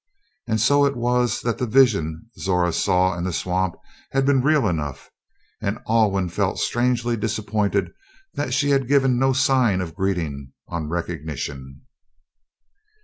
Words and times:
And 0.47 0.59
so 0.59 0.83
it 0.87 0.95
was 0.97 1.41
that 1.41 1.59
the 1.59 1.67
vision 1.67 2.31
Zora 2.39 2.73
saw 2.73 3.15
in 3.15 3.23
the 3.23 3.31
swamp 3.31 3.75
had 4.09 4.25
been 4.25 4.41
real 4.41 4.67
enough, 4.67 5.11
and 5.61 5.77
Alwyn 5.87 6.27
felt 6.27 6.57
strangely 6.57 7.15
disappointed 7.15 7.91
that 8.33 8.51
she 8.51 8.71
had 8.71 8.87
given 8.87 9.19
no 9.19 9.31
sign 9.31 9.79
of 9.79 9.93
greeting 9.93 10.53
on 10.67 10.89
recognition. 10.89 11.81